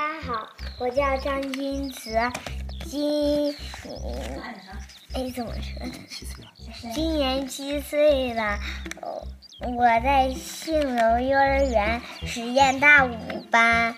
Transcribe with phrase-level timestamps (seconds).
[0.00, 0.48] 大家好，
[0.78, 2.18] 我叫张君慈，
[2.86, 3.54] 今
[5.12, 6.90] 哎怎么说？
[6.94, 8.58] 今年七岁了，
[9.60, 13.14] 我在杏柔幼儿园实验大五
[13.50, 13.94] 班。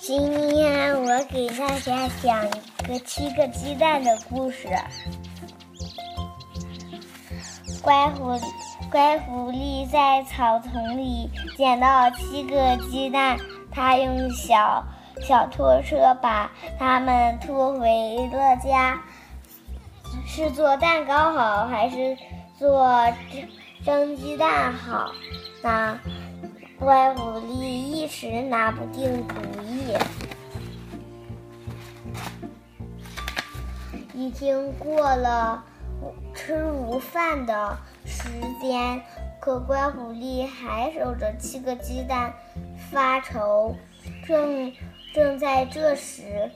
[0.00, 4.68] 今天我给大家讲一个七个鸡蛋的故事。
[7.80, 8.42] 乖狐狸，
[8.90, 13.38] 乖狐狸在草丛里捡到七个鸡蛋，
[13.70, 14.82] 它用小
[15.20, 18.98] 小拖车把它们拖回了家。
[20.26, 22.16] 是做蛋糕好，还是
[22.58, 23.12] 做
[23.84, 25.12] 蒸鸡蛋好？
[25.62, 25.98] 那
[26.78, 29.34] 乖狐狸一时拿不定主
[29.66, 29.94] 意。
[34.14, 35.62] 已经过了
[36.34, 37.76] 吃午饭的
[38.18, 38.28] 时
[38.60, 39.00] 间，
[39.40, 42.34] 可乖狐狸还守着七个鸡蛋
[42.90, 43.76] 发愁。
[44.26, 44.72] 正
[45.14, 46.50] 正在这时，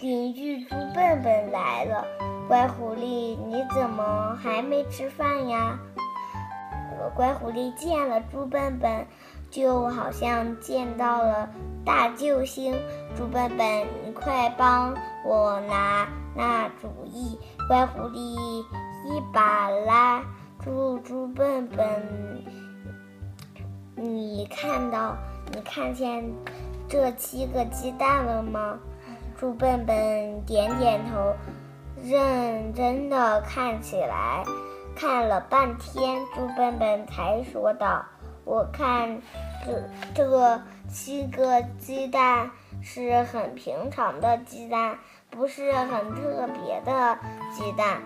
[0.00, 2.06] 邻居猪笨笨来了。
[2.48, 5.78] 乖狐狸，你怎么还没吃饭呀？
[7.14, 9.06] 乖狐狸见了猪笨笨，
[9.50, 11.50] 就好像见到了
[11.84, 12.74] 大救星。
[13.14, 14.94] 猪笨笨，你快帮
[15.26, 17.38] 我拿那主意！
[17.68, 18.18] 乖狐狸
[19.04, 20.01] 一把拉
[20.64, 21.86] 猪猪笨笨，
[23.96, 25.16] 你看到
[25.52, 26.24] 你看见
[26.88, 28.78] 这七个鸡蛋了吗？
[29.36, 31.34] 猪笨笨点点头。
[32.04, 34.44] 认真的看起来，
[34.96, 38.04] 看了半天，猪笨笨才说道
[38.44, 39.20] ：“我看
[39.64, 44.98] 这这七个鸡蛋是很平常的鸡蛋，
[45.30, 47.16] 不是很特别的
[47.52, 48.02] 鸡蛋。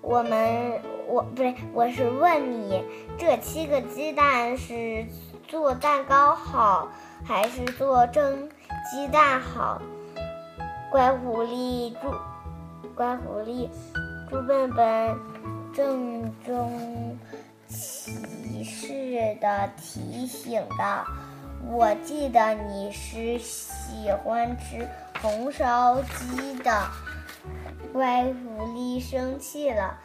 [0.00, 2.84] 我们我不对，我是问你，
[3.18, 5.06] 这七个鸡蛋是
[5.46, 6.88] 做蛋糕好，
[7.24, 8.48] 还是做蒸
[8.90, 9.80] 鸡蛋好？”
[10.90, 12.14] 乖狐狸猪。
[12.94, 13.68] 乖狐狸，
[14.28, 15.16] 猪笨笨
[15.72, 17.16] 郑重
[17.68, 21.04] 其事的提醒道
[21.70, 24.88] ：“我记得你是喜欢吃
[25.22, 26.72] 红烧鸡的。”
[27.92, 29.98] 乖狐狸生气了，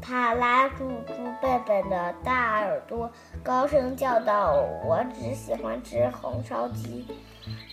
[0.00, 3.10] 他拉住猪笨笨的大耳朵，
[3.42, 7.06] 高声叫道：“我只喜欢吃红烧鸡，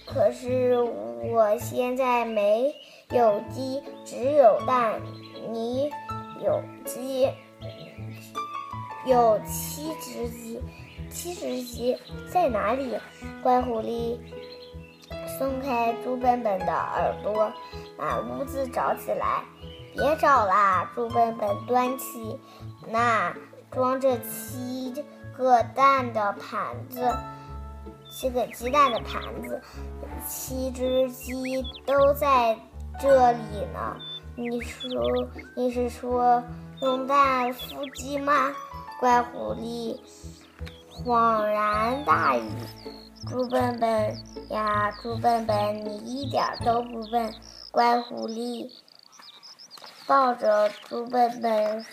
[0.06, 2.74] 可是我现在没。”
[3.12, 5.02] 有鸡，只有蛋。
[5.52, 5.90] 你
[6.42, 7.30] 有鸡，
[9.06, 10.62] 有七只鸡，
[11.10, 11.98] 七只鸡
[12.32, 12.98] 在哪里？
[13.44, 14.18] 乖狐狸
[15.38, 17.52] 松开猪笨笨的耳朵，
[18.02, 19.44] 满屋子找起来。
[19.94, 20.90] 别找啦！
[20.96, 22.40] 猪笨笨端起
[22.88, 23.32] 那
[23.70, 24.94] 装着七
[25.38, 27.14] 个蛋的盘子，
[28.10, 29.62] 七个鸡蛋的盘子，
[30.28, 32.58] 七只鸡都在。
[33.00, 33.40] 这里
[33.74, 33.96] 呢？
[34.36, 34.90] 你说
[35.56, 36.44] 你是说
[36.82, 38.52] 用蛋孵鸡吗？
[39.00, 40.00] 乖狐狸
[40.92, 42.42] 恍然大悟。
[43.30, 44.18] 猪笨笨
[44.50, 47.34] 呀，猪笨笨，你一点都不笨。
[47.72, 48.70] 乖狐狸
[50.06, 51.86] 抱着猪笨笨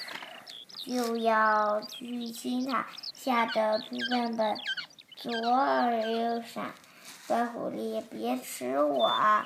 [0.85, 4.57] 就要去亲它，吓得猪笨笨
[5.17, 6.73] 左耳右闪。
[7.27, 9.45] 乖狐狸，别吃我啊！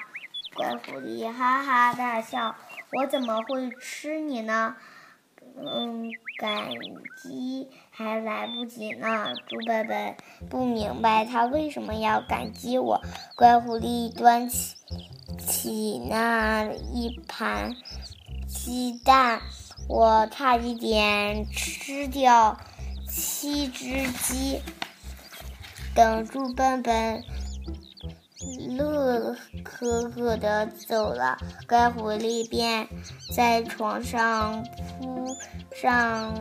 [0.55, 2.55] 乖狐狸哈哈大笑
[2.93, 4.77] ：“我怎么会吃你呢？
[5.57, 6.71] 嗯，感
[7.23, 10.17] 激还来不及呢。”猪笨笨
[10.49, 13.01] 不明白他为什么要感激我。
[13.37, 14.77] 乖狐狸端起
[15.39, 17.75] 起那一盘
[18.47, 19.41] 鸡蛋，
[19.89, 22.59] 我差一点吃掉
[23.09, 24.61] 七只鸡。
[25.95, 27.23] 等猪笨笨。
[29.63, 31.37] 可可的走了，
[31.69, 32.89] 乖狐狸便
[33.37, 34.65] 在床上
[34.99, 35.27] 铺
[35.75, 36.35] 上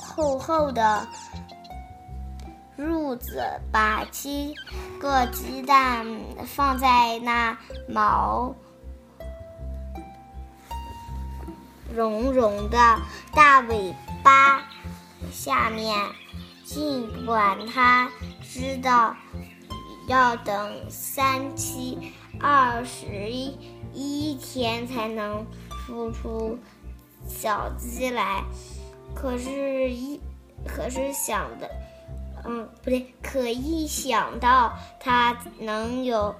[0.00, 1.06] 厚厚的
[2.76, 4.54] 褥子，把七
[5.00, 6.04] 个鸡蛋
[6.46, 7.56] 放在那
[7.88, 8.52] 毛
[11.94, 12.98] 茸茸的
[13.32, 13.94] 大尾
[14.24, 14.62] 巴
[15.30, 15.96] 下面，
[16.64, 18.10] 尽管它
[18.42, 19.14] 知道。
[20.08, 21.98] 要等三七
[22.40, 23.30] 二十
[23.92, 25.46] 一天才能
[25.86, 26.58] 孵出
[27.26, 28.42] 小鸡来，
[29.14, 30.20] 可是，一
[30.66, 31.70] 可是想的，
[32.44, 36.34] 嗯，不对，可一想到它能有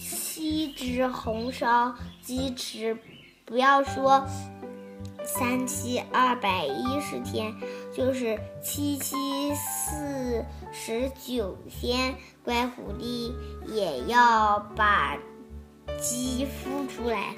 [0.00, 2.96] 七只红烧鸡吃，
[3.44, 4.24] 不要说
[5.24, 7.52] 三七二百一十天，
[7.98, 9.16] 就是七七
[9.56, 12.14] 四十九天，
[12.44, 13.32] 乖狐狸
[13.66, 15.18] 也要把
[16.00, 17.34] 鸡孵出来。